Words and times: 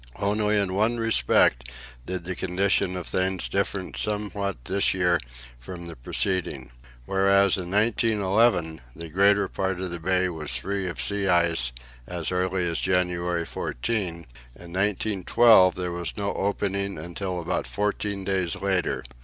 Only 0.19 0.57
in 0.57 0.73
one 0.73 0.97
respect 0.99 1.69
did 2.07 2.23
the 2.23 2.33
condition 2.33 2.97
of 2.97 3.05
things 3.05 3.47
differ 3.47 3.91
somewhat 3.95 4.65
this 4.65 4.95
year 4.95 5.19
from 5.59 5.85
the 5.85 5.95
preceding. 5.95 6.71
Whereas 7.05 7.55
in 7.55 7.69
1911 7.69 8.81
the 8.95 9.09
greater 9.09 9.47
part 9.47 9.79
of 9.79 9.91
the 9.91 9.99
bay 9.99 10.27
was 10.27 10.55
free 10.57 10.87
of 10.87 10.99
sea 10.99 11.27
ice 11.27 11.71
as 12.07 12.31
early 12.31 12.67
as 12.67 12.79
January 12.79 13.45
14, 13.45 14.05
in 14.07 14.15
1912 14.55 15.75
there 15.75 15.91
was 15.91 16.17
no 16.17 16.33
opening 16.33 16.97
until 16.97 17.39
about 17.39 17.67
fourteen 17.67 18.23
days 18.23 18.55
later. 18.55 19.03